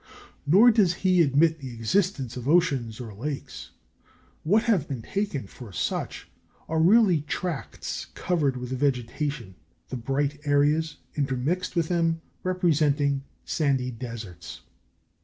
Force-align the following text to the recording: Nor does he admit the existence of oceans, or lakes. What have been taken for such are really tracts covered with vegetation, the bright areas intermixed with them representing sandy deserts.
Nor 0.47 0.71
does 0.71 0.95
he 1.05 1.21
admit 1.21 1.59
the 1.59 1.75
existence 1.75 2.35
of 2.35 2.49
oceans, 2.49 2.99
or 2.99 3.13
lakes. 3.13 3.69
What 4.41 4.63
have 4.63 4.87
been 4.87 5.03
taken 5.03 5.45
for 5.45 5.71
such 5.71 6.27
are 6.67 6.79
really 6.81 7.21
tracts 7.21 8.05
covered 8.15 8.57
with 8.57 8.71
vegetation, 8.71 9.53
the 9.89 9.97
bright 9.97 10.39
areas 10.43 10.97
intermixed 11.13 11.75
with 11.75 11.87
them 11.89 12.19
representing 12.41 13.25
sandy 13.45 13.91
deserts. 13.91 14.61